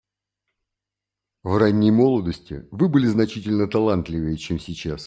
В 1.43 1.57
ранней 1.57 1.91
молодости 1.91 2.67
Вы 2.71 2.89
были 2.89 3.05
значительно 3.07 3.67
талантливее, 3.67 4.35
чем 4.37 4.57
сейчас. 4.59 4.99